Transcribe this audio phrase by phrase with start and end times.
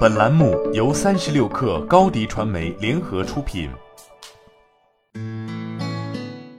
[0.00, 3.70] 本栏目由三十六氪高低传媒联合出品。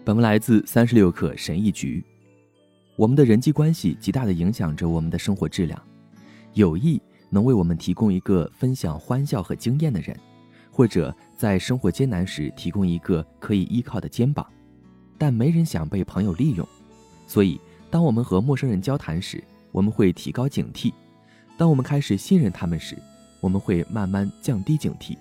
[0.03, 2.03] 本文来自三十六氪神译局。
[2.95, 5.79] 我们的人际关系极大的影响着我们的生活质量。
[6.53, 6.99] 友谊
[7.29, 10.17] 能为我们提供一个分享欢笑和经验的人，
[10.71, 14.45] 或者在生活艰难时提供一个可以依靠的肩膀。
[15.17, 16.67] 但没人想被朋友利用，
[17.27, 17.61] 所以
[17.91, 20.91] 当我们和陌生人交谈时，我们会提高警惕；
[21.55, 22.97] 当我们开始信任他们时，
[23.41, 25.17] 我们会慢慢降低警惕。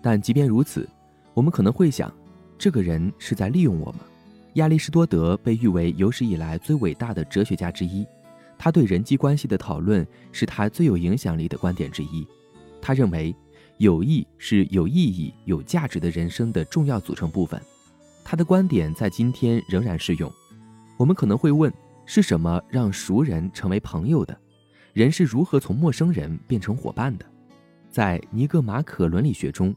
[0.00, 0.88] 但即便如此，
[1.34, 2.12] 我们可能会想，
[2.56, 4.00] 这个人是在利用我吗？
[4.54, 8.06] 亚里士多德被誉为有史以来最伟大的哲学家之一，
[8.56, 12.26] 他对人际关系的讨论是他最有影响力的观点之一。
[12.80, 13.34] 他认为，
[13.78, 17.60] 友谊是有意义、有价值的人生的重要组成部分。
[18.24, 20.32] 他的观点在今天仍然适用。
[20.96, 21.70] 我们可能会问：
[22.06, 24.34] 是什么让熟人成为朋友的？
[24.94, 27.26] 人是如何从陌生人变成伙伴的？
[27.96, 29.74] 在尼格马可伦理学中，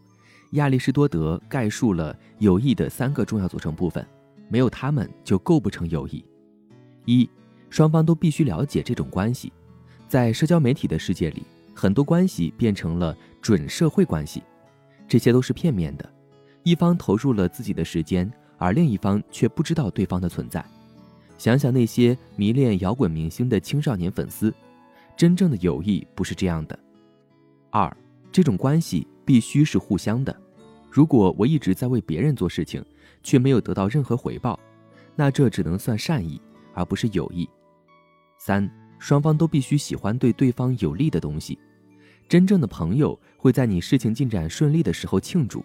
[0.52, 4.06] 亚里士多德概述了友谊的三个重要组成部分，
[4.50, 6.22] 没有他们就构不成友谊。
[7.06, 7.30] 一，
[7.70, 9.54] 双方都必须了解这种关系。
[10.10, 14.44] 在社交媒体的世界里，很多关系变成了准社会关系，
[15.08, 16.14] 这些都是片面的。
[16.64, 20.62] 一方投入了自己的时间，而另一方却不知道对方的存在。
[21.38, 24.54] 想想那些迷恋摇滚明星的青少年粉丝，
[25.16, 26.78] 真正的友谊不是这样的。
[27.72, 27.96] 二，
[28.32, 30.36] 这种关系必须是互相的。
[30.90, 32.84] 如果我一直在为别人做事情，
[33.24, 34.60] 却没有得到任何回报，
[35.16, 36.42] 那这只能算善意，
[36.74, 37.48] 而不是友谊。
[38.38, 41.60] 三，双方都必须喜欢对对方有利的东西。
[42.28, 45.64] 真正的朋友会在你事情进展顺利的时候庆祝。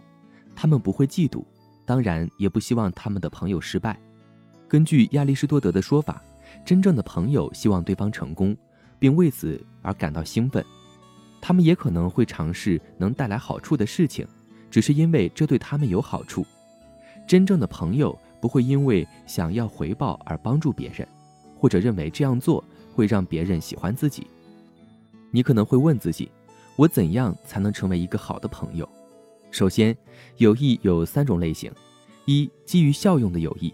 [0.56, 1.44] 他们不会嫉妒，
[1.84, 4.00] 当然也不希望他们的朋友失败。
[4.68, 6.22] 根据亚里士多德的说法，
[6.64, 8.56] 真正的朋友希望对方成功，
[8.98, 10.64] 并为此而感到兴奋。
[11.46, 14.26] 他们也可能会尝试能带来好处的事情，
[14.70, 16.42] 只是因为这对他们有好处。
[17.28, 21.06] 真正的朋友不会因为想要回报而帮助别人，
[21.58, 24.27] 或者认为这样做会让别人喜欢自己。
[25.30, 26.30] 你可能会问自己：
[26.77, 28.88] 我怎样才能成为一个好的朋友？
[29.50, 29.94] 首先，
[30.38, 31.70] 友谊有三种类型：
[32.24, 33.70] 一、基于效用的友谊，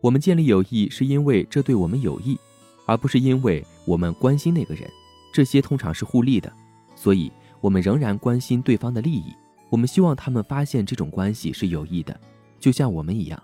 [0.00, 2.36] 我们建立友谊是因为这对我们有益，
[2.86, 4.90] 而不是因为我们关心那个人。
[5.32, 6.52] 这些通常是互利的，
[6.98, 9.32] 所以我们仍然关心对方的利益。
[9.70, 12.18] 我们希望他们发现这种关系是有益的，
[12.58, 13.40] 就像我们一样。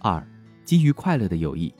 [0.00, 0.22] 二、
[0.66, 1.72] 基于快乐的友谊，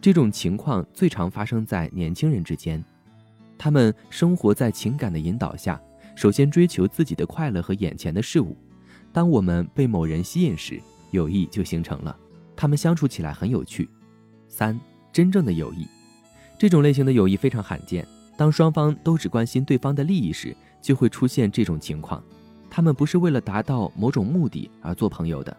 [0.00, 2.82] 这种情况最常发生在年轻人之间，
[3.58, 5.80] 他们生活在情感的引导下。
[6.14, 8.56] 首先追求自己的快乐和眼前的事物。
[9.12, 10.80] 当我们被某人吸引时，
[11.10, 12.16] 友谊就形成了。
[12.54, 13.88] 他们相处起来很有趣。
[14.46, 14.78] 三、
[15.12, 15.88] 真正的友谊，
[16.58, 18.06] 这种类型的友谊非常罕见。
[18.40, 22.24] 当双方都只关心对方的利益时，就会出现这种情况。
[22.70, 25.54] 他们不是为了达到某种目的而做朋友的，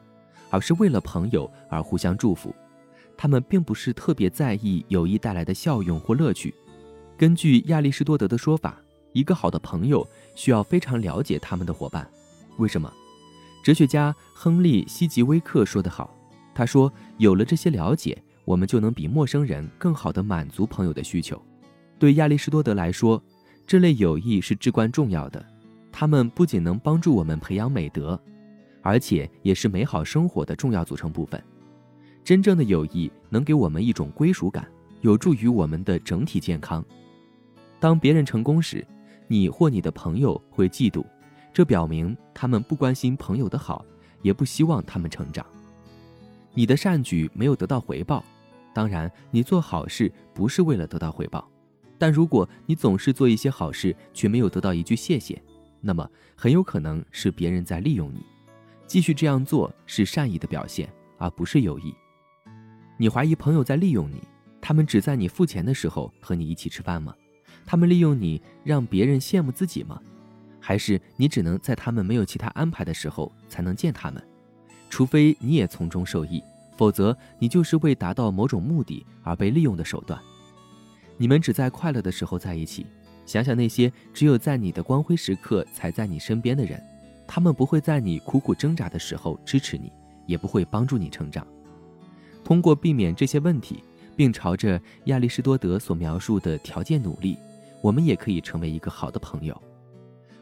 [0.50, 2.52] 而是为了朋友而互相祝福。
[3.16, 6.56] 他们并不是特别在意友谊带来的效用或乐趣。
[7.16, 8.82] 根据亚里士多德的说法。
[9.14, 12.10] 一个好的朋友需要非常了解他们的伙伴，
[12.58, 12.92] 为什么？
[13.62, 16.10] 哲学家亨利·希吉威克说得好，
[16.56, 21.40] 他说：“有了这些了解，我们就能比陌生人更好地满足朋友的需求。”
[22.02, 23.22] 对亚里士多德来说，
[23.68, 25.46] 这类友谊是至关重要的。
[25.92, 28.20] 他们不仅能帮助我们培养美德，
[28.82, 31.40] 而且也是美好生活的重要组成部分。
[32.24, 34.68] 真正的友谊能给我们一种归属感，
[35.02, 36.84] 有助于我们的整体健康。
[37.80, 38.84] 当别人成功时，
[39.28, 41.06] 你或你的朋友会嫉妒，
[41.54, 43.86] 这表明他们不关心朋友的好，
[44.24, 45.46] 也不希望他们成长。
[46.56, 48.26] 你的善举没有得到回报，
[48.74, 51.48] 当然，你做好事不是为了得到回报。
[52.02, 55.40] 但如果你总是做一些好事，却没有得到一句谢谢，
[55.82, 58.26] 那么很有可能是别人在利用你。
[58.88, 61.94] 继续这样做是善意的表现，而不是友谊。
[62.98, 64.20] 你怀疑朋友在利用你，
[64.60, 67.14] 他们只在你付钱的时候和你一起吃饭吗？
[67.68, 70.02] 他们利用你让别人羡慕自己吗？
[70.60, 74.20] 还是你只能在他们没有其他安排的时候才能见他们？
[74.90, 76.42] 除非你也从中受益，
[76.76, 80.20] 否则你就是为达到某种目的而被利用的手段。
[81.22, 82.84] 你们只在快乐的时候在一起，
[83.28, 86.84] 想想那些只有在你的光辉时刻才在你身边的人，
[87.28, 89.94] 他们不会在你苦苦挣扎的时候支持你，
[90.26, 91.46] 也不会帮助你成长。
[92.44, 93.84] 通过避免这些问题，
[94.16, 97.38] 并朝着亚里士多德所描述的条件努力。
[97.84, 99.56] 我们也可以成为一个好的朋友，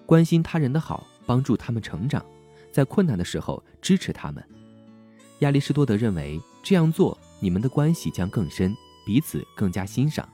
[0.06, 2.26] 关心他人的好，帮助他们成长，
[2.72, 4.42] 在困难的时候支持他们。
[5.40, 8.74] 亚里士多德认为，这样做你们的关系将更深，
[9.06, 10.26] 彼此更加欣赏。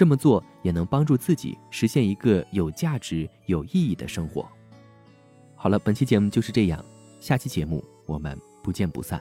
[0.00, 4.48] 这么做也能帮助自己实现一个有价值、有意义的生活。
[5.54, 6.82] 好了，本期节目就是这样，
[7.20, 9.20] 下期节目我们不见不散。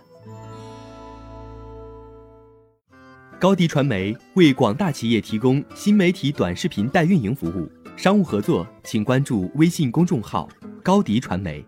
[3.38, 10.48] 高迪传媒为广大企业提供新媒体短视频代运营服务，商务合作请关注微信公众号
[10.82, 11.62] “高迪传媒”。